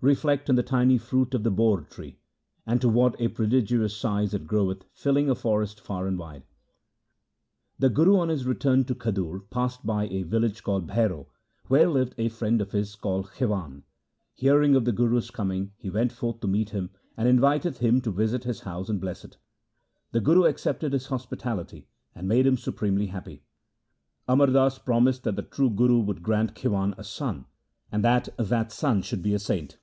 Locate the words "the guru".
7.80-8.16, 20.12-20.44